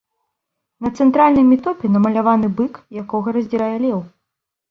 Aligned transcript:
На 0.83 0.89
цэнтральнай 1.03 1.43
метопе 1.49 1.91
намаляваны 1.97 2.49
бык, 2.61 2.73
якога 3.03 3.27
раздзірае 3.39 3.77
леў. 3.85 3.99